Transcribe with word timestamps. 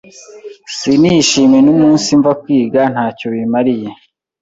sinishime 0.77 1.57
numunsimva 1.65 2.31
kwiga 2.41 2.81
ntacyo 2.93 3.27
bimariye 3.33 3.89